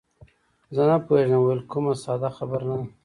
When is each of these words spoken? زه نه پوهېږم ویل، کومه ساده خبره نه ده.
زه 0.75 0.81
نه 0.89 0.97
پوهېږم 1.05 1.41
ویل، 1.43 1.61
کومه 1.71 1.93
ساده 2.03 2.29
خبره 2.37 2.63
نه 2.69 2.75
ده. 2.79 2.85